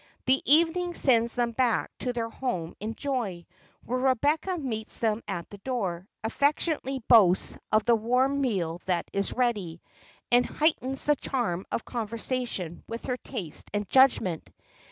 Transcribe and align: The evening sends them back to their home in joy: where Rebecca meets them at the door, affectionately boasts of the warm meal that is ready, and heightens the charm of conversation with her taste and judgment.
The 0.25 0.41
evening 0.51 0.95
sends 0.95 1.35
them 1.35 1.51
back 1.51 1.95
to 1.99 2.11
their 2.11 2.29
home 2.31 2.73
in 2.79 2.95
joy: 2.95 3.45
where 3.85 3.99
Rebecca 3.99 4.57
meets 4.57 4.97
them 4.97 5.21
at 5.27 5.47
the 5.51 5.59
door, 5.59 6.07
affectionately 6.23 7.03
boasts 7.07 7.55
of 7.71 7.85
the 7.85 7.93
warm 7.93 8.41
meal 8.41 8.81
that 8.85 9.07
is 9.13 9.31
ready, 9.31 9.79
and 10.31 10.43
heightens 10.43 11.05
the 11.05 11.15
charm 11.15 11.67
of 11.71 11.85
conversation 11.85 12.83
with 12.87 13.05
her 13.05 13.17
taste 13.17 13.69
and 13.75 13.87
judgment. 13.89 14.49